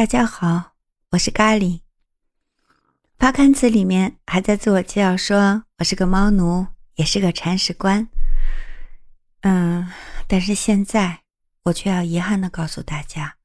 [0.00, 0.76] 大家好，
[1.10, 1.82] 我是咖喱。
[3.18, 8.08] 发刊词里面还在自我介绍说我是个猫奴，也是个铲屎官。
[9.42, 9.92] 嗯，
[10.26, 11.24] 但是现在
[11.64, 13.36] 我却要遗憾的告诉大家，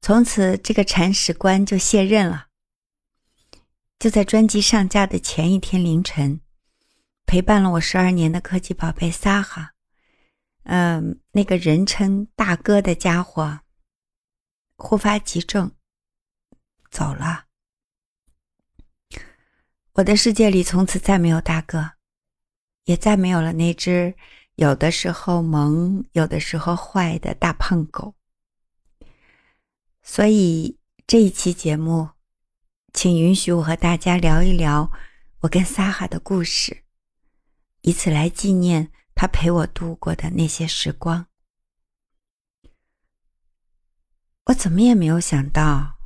[0.00, 2.46] 从此这个铲屎官就卸任了。
[3.98, 6.40] 就在专辑上架的前一天凌晨，
[7.26, 9.72] 陪伴了我十二年的科技宝贝撒哈，
[10.64, 13.60] 嗯，那个人称大哥的家伙。
[14.76, 15.72] 忽发急症，
[16.90, 17.46] 走了。
[19.94, 21.92] 我的世界里从此再没有大哥，
[22.84, 24.14] 也再没有了那只
[24.56, 28.14] 有的时候萌、有的时候坏的大胖狗。
[30.02, 32.10] 所以这一期节目，
[32.92, 34.92] 请允许我和大家聊一聊
[35.40, 36.84] 我跟撒哈的故事，
[37.80, 41.26] 以此来纪念他陪我度过的那些时光。
[44.46, 45.98] 我怎么也没有想到，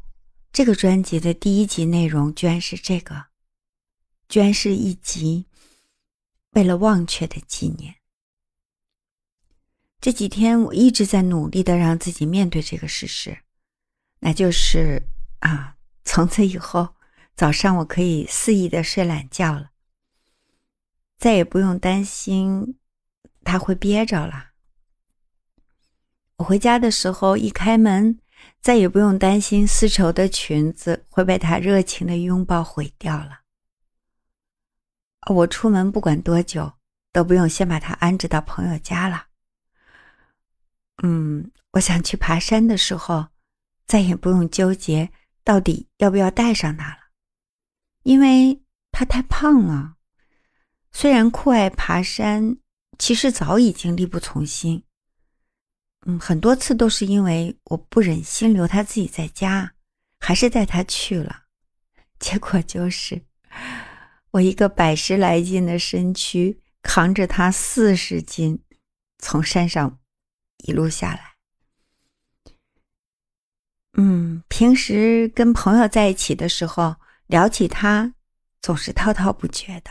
[0.50, 3.26] 这个专辑的第一集内容居然是这个，
[4.30, 5.44] 居然是一集
[6.52, 7.96] 为了忘却的纪念。
[10.00, 13.42] 这几天我一直在努力的让自己面对这个事实，
[14.20, 15.02] 那就是
[15.40, 16.94] 啊，从此以后
[17.36, 19.72] 早上我可以肆意的睡懒觉了，
[21.18, 22.78] 再也不用担心
[23.44, 24.52] 他会憋着了。
[26.36, 28.18] 我回家的时候一开门。
[28.60, 33.40] 再也不用担心丝绸的裙子会被他热情的拥抱毁掉了。
[35.30, 36.72] 我出门不管多久，
[37.12, 39.26] 都不用先把他安置到朋友家了。
[41.02, 43.28] 嗯，我想去爬山的时候，
[43.86, 45.10] 再也不用纠结
[45.44, 46.98] 到底要不要带上他了，
[48.02, 49.96] 因为他太胖了。
[50.92, 52.58] 虽然酷爱爬山，
[52.98, 54.84] 其实早已经力不从心。
[56.06, 59.74] 嗯，很多次都是因为我不忍心留他自己在家，
[60.18, 61.44] 还是带他去了。
[62.18, 63.22] 结果就是
[64.30, 68.62] 我一个百十来斤的身躯扛着他四十斤，
[69.18, 69.98] 从山上
[70.64, 71.34] 一路下来。
[73.94, 76.96] 嗯，平时跟朋友在一起的时候
[77.26, 78.14] 聊起他，
[78.62, 79.90] 总是滔滔不绝的。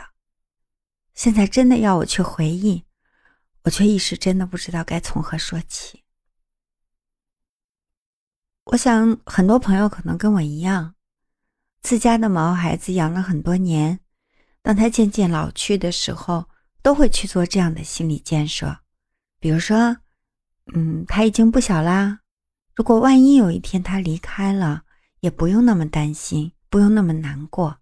[1.14, 2.84] 现在真的要我去回忆。
[3.62, 6.02] 我却一时真的不知道该从何说起。
[8.64, 10.94] 我想很多朋友可能跟我一样，
[11.82, 14.00] 自家的毛孩子养了很多年，
[14.62, 16.48] 当他渐渐老去的时候，
[16.82, 18.78] 都会去做这样的心理建设，
[19.38, 19.96] 比如说，
[20.74, 22.20] 嗯，他已经不小啦，
[22.74, 24.84] 如果万一有一天他离开了，
[25.20, 27.78] 也不用那么担心，不用那么难过。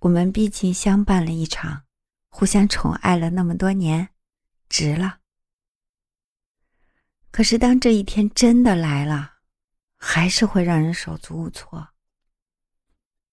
[0.00, 1.82] 我们毕竟相伴了一场，
[2.28, 4.10] 互相宠爱了那么多年。
[4.68, 5.20] 值了。
[7.30, 9.38] 可是当这一天真的来了，
[9.96, 11.88] 还是会让人手足无措。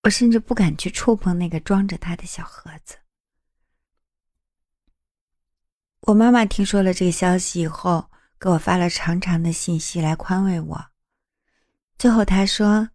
[0.04, 2.98] 我甚至不敢去触碰那个装着他的小盒子。
[6.02, 8.10] 我妈妈听说了这个消息以后，
[8.40, 10.86] 给我发了长长的信息来宽慰我。
[12.00, 12.90] 最后她说：“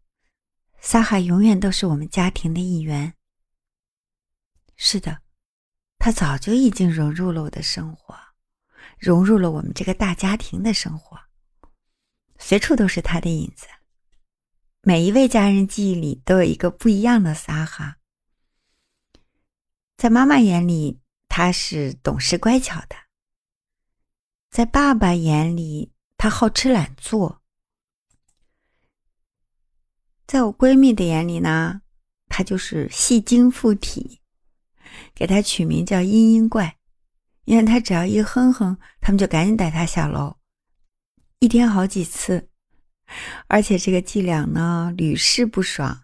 [0.83, 3.15] 撒哈永远都是我们家庭的一员。”
[4.75, 5.23] 是的，
[6.01, 8.19] 他早就已经融入了我的生活。
[8.99, 11.19] 融入了我们这个大家庭的生活，
[12.39, 13.67] 随处都是他的影子。
[14.83, 17.99] 每一位家人记忆里都有一个不一样的撒哈。
[19.97, 22.97] 在妈妈眼里，他是懂事乖巧的；
[24.51, 27.41] 在爸爸眼里，他好吃懒做；
[30.27, 31.83] 在我闺蜜的眼里呢，
[32.29, 34.21] 他就是戏精附体，
[35.15, 36.75] 给他取名叫“嘤嘤怪”。
[37.47, 40.37] 因为他只要一哼哼，他们就赶紧带他下楼，
[41.39, 42.49] 一天好几次，
[43.47, 46.03] 而且这个伎俩呢屡试不爽。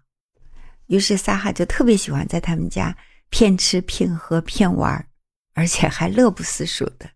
[0.87, 2.97] 于是撒哈就特别喜欢在他们家
[3.29, 5.09] 骗吃骗喝骗玩，
[5.55, 7.11] 而且还乐不思蜀的。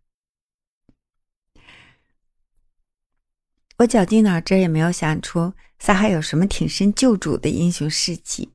[3.79, 8.51] 我绞尽脑汁也没有想出撒哈有什么挺身救主的英雄事迹，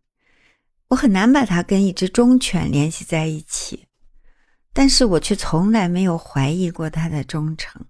[0.90, 3.88] 我很难把他跟一只忠犬联系在一起。
[4.73, 7.85] 但是我却从来没有怀疑过他的忠诚。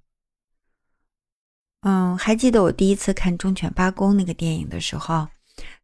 [1.81, 5.27] 嗯，还记得我第一次看《忠犬八公》那个电影的时候，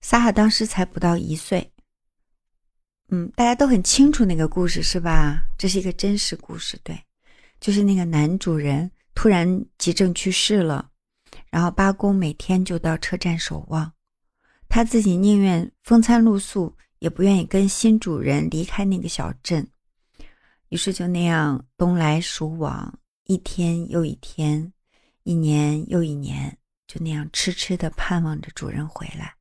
[0.01, 1.71] 撒哈当时才不到一岁。
[3.09, 5.41] 嗯，大家都很清楚那个故事是吧？
[5.57, 7.01] 这是一个真实故事，对，
[7.59, 10.91] 就是那个男主人突然急症去世了，
[11.49, 13.93] 然后八公每天就到车站守望，
[14.67, 19.67] 他自己宁愿风餐露宿，也不愿意跟新主人离开那个小镇。
[20.69, 24.73] 于是就那样东来蜀往，一天又一天，
[25.23, 29.35] 一年又一年，就那样痴痴的盼望着主人回来。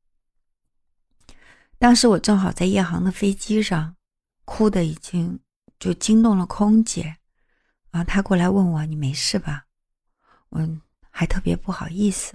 [1.78, 3.96] 当时我正好在夜航的飞机上，
[4.44, 5.38] 哭的已经
[5.78, 7.16] 就惊动了空姐，
[7.90, 9.66] 啊，她过来问我：“你没事吧？”
[10.50, 10.78] 我
[11.10, 12.34] 还特别不好意思。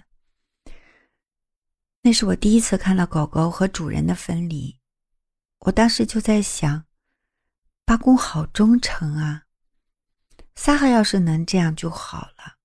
[2.04, 4.78] 那是我第一次看到狗狗和主人的分离，
[5.60, 6.84] 我当时就在想，
[7.92, 9.44] 八公好忠诚啊，
[10.56, 12.56] 萨哈要是能这样就好了。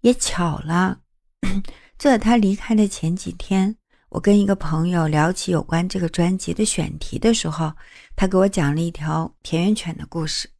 [0.00, 1.02] 也巧了，
[1.96, 3.76] 就在他离开的前几天。
[4.08, 7.72] 我跟一个朋友聊起有关这个专辑的选题的时候，
[8.16, 10.50] 他给我讲了一条田园犬的故事。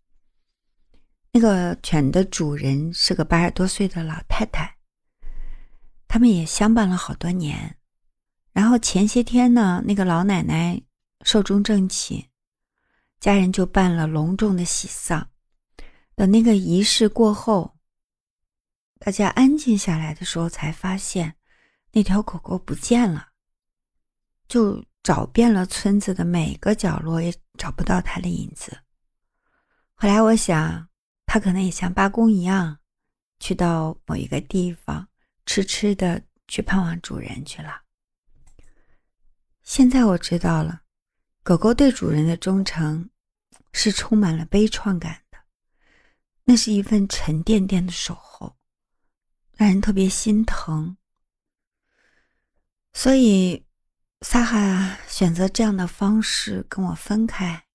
[1.33, 4.77] 那个犬的主人是个八十多岁的老太太，
[6.07, 7.77] 他们也相伴了好多年。
[8.53, 10.81] 然后前些天呢，那个老奶奶
[11.25, 12.25] 寿终正寝，
[13.21, 15.31] 家人就办了隆重的喜丧。
[16.15, 17.77] 等那个仪式过后，
[18.99, 21.37] 大家安静下来的时候，才发现
[21.93, 23.29] 那条狗狗不见了。
[24.49, 28.79] 就找遍了村子的每个角落，也找不到它的影子。
[29.95, 30.89] 后来我想，
[31.27, 32.79] 他可能也像八公一样，
[33.41, 35.09] 去到某一个地方，
[35.45, 37.83] 痴痴的去盼望主人去了。
[39.63, 40.83] 现在我知道了，
[41.47, 43.09] 狗狗对主人的忠诚
[43.73, 45.39] 是充满了悲怆感的，
[46.43, 48.57] 那是一份沉甸甸的守候，
[49.53, 50.97] 让人特别心疼。
[52.93, 53.65] 所以。
[54.23, 57.67] 萨哈选择这样的方式跟我分开，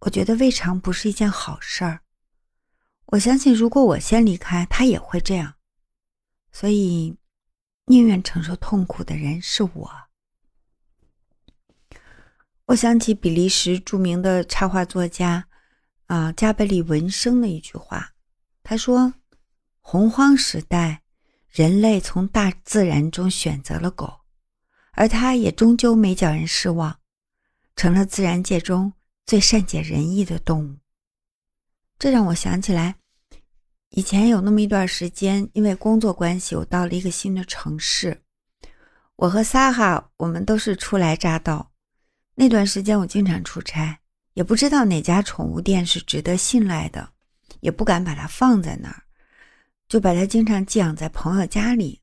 [0.00, 2.00] 我觉得未尝不是一件好事儿。
[3.06, 5.54] 我相信，如果我先离开，他也会这样。
[6.50, 7.14] 所以，
[7.84, 10.09] 宁愿承受痛苦的人是我。
[12.70, 15.44] 我想起比利时著名的插画作家
[16.06, 18.12] 啊加贝里文生的一句话，
[18.62, 19.12] 他说
[19.82, 21.02] ：“洪荒时代，
[21.48, 24.20] 人类从大自然中选择了狗。”
[24.94, 27.00] 而他也终究没叫人失望，
[27.74, 28.92] 成了自然界中
[29.26, 30.76] 最善解人意的动物。
[31.98, 32.94] 这让我想起来，
[33.88, 38.22] 以前有那么一段时间，因为工作关系，我到了一个新的城市。
[39.16, 41.69] 我和萨哈，我们都是初来乍到。
[42.40, 43.98] 那段时间我经常出差，
[44.32, 47.06] 也不知道哪家宠物店是值得信赖的，
[47.60, 49.02] 也不敢把它放在那儿，
[49.90, 52.00] 就把它经常寄养在朋友家里。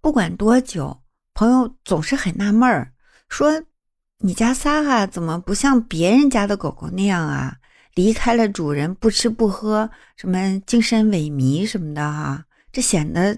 [0.00, 1.02] 不管多久，
[1.34, 2.92] 朋友总是很纳闷儿，
[3.28, 3.60] 说
[4.22, 7.56] ：“你家撒哈怎么不像别人家的狗狗那样啊？
[7.94, 12.44] 离开了主人不吃不喝，什么精神萎靡什么的哈？
[12.70, 13.36] 这显得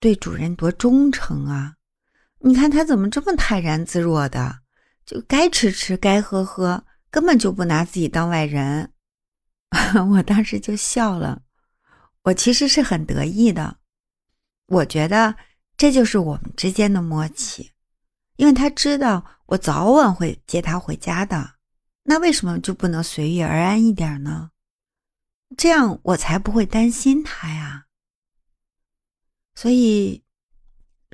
[0.00, 1.74] 对主人多忠诚啊！
[2.46, 4.60] 你看他怎么这么泰然自若的，
[5.06, 8.92] 就该吃吃，该喝喝，根本就不拿自己当外人。
[10.12, 11.42] ”我当时就笑了，
[12.22, 13.78] 我其实是很得意的，
[14.66, 15.34] 我觉得。
[15.76, 17.72] 这就是我们之间的默契，
[18.36, 21.56] 因为他知道我早晚会接他回家的，
[22.04, 24.50] 那为什么就不能随遇而安一点呢？
[25.56, 27.86] 这样我才不会担心他呀。
[29.56, 30.23] 所以，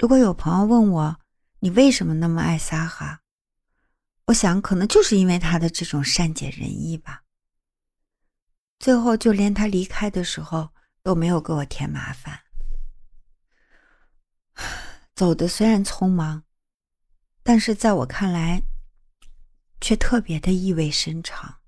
[0.01, 1.21] 如果有朋友问我
[1.59, 3.21] 你为什么那么爱撒哈，
[4.29, 7.25] 我想可能就是因为他的这种善解人意吧。
[8.79, 10.71] 最后，就连他离开的时候
[11.03, 12.41] 都没有给我添麻烦。
[15.15, 16.45] 走的虽然匆忙，
[17.43, 18.63] 但是在我看来，
[19.83, 21.61] 却特别的意味深长。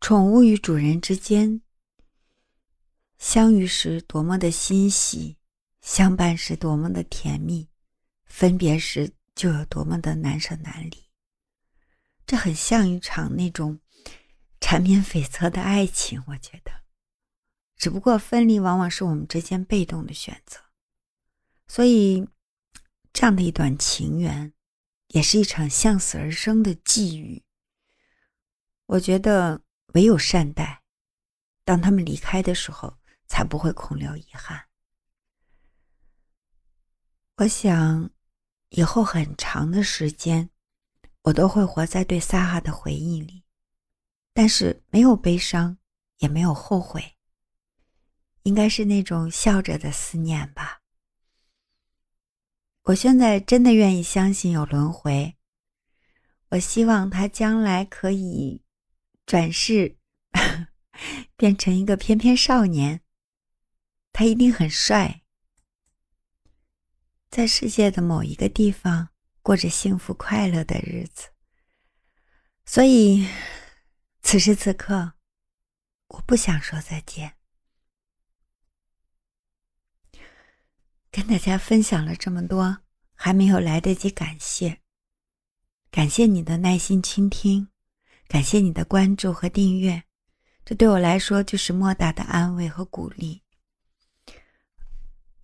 [0.00, 1.60] 宠物与主人之间
[3.26, 5.38] 相遇时多么的欣喜，
[5.80, 7.70] 相伴时多么的甜蜜，
[8.26, 11.08] 分别时就有多么的难舍难离。
[12.26, 13.80] 这很像一场那种
[14.60, 16.70] 缠绵悱恻的爱情，我觉得。
[17.76, 20.60] 只不过分离往往是我们之间被动的选择，
[21.66, 22.28] 所以
[23.14, 24.52] 这样的一段情缘，
[25.08, 27.42] 也是一场向死而生的际遇。
[28.84, 29.62] 我觉得
[29.94, 30.82] 唯有善待，
[31.64, 34.66] 当他们离开的时候，才不会空留遗憾。
[37.36, 38.10] 我想，
[38.70, 40.50] 以后很长的时间，
[41.22, 43.44] 我都会活在对萨哈的回忆里，
[44.32, 45.78] 但是没有悲伤，
[46.18, 47.16] 也没有后悔。
[48.44, 50.82] 应该是那种笑着的思念吧。
[52.82, 55.38] 我现在真的愿意相信有轮回。
[56.50, 58.62] 我希望他将来可以
[59.24, 59.96] 转世，
[61.36, 63.00] 变成一个翩翩少年。
[64.14, 65.22] 他一定很帅。
[67.28, 69.08] 在世界的某一个地方
[69.42, 71.30] 过着幸福快乐的日子。
[72.64, 73.28] 所以
[74.22, 75.14] 此时此刻
[76.06, 77.34] 我不想说再见。
[81.10, 82.78] 跟大家分享了这么多
[83.16, 84.80] 还没有来得及感谢
[85.90, 87.68] 感谢你的耐心倾听
[88.28, 90.04] 感谢你的关注和订阅。
[90.64, 93.43] 这对我来说就是莫大的安慰和鼓励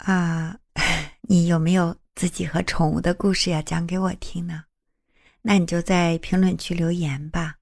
[0.01, 0.59] 啊，
[1.23, 4.65] 你有没有自己和宠物的故事要讲给我听呢？
[5.43, 7.57] 那你就在评论区留言吧，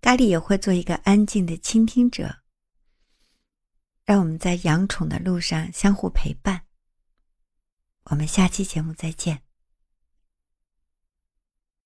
[0.00, 2.36] 咖喱也会做一个安静的倾听者。
[4.04, 6.62] 让我们在养宠的路上相互陪伴。
[8.04, 9.42] 我们下期节目再见。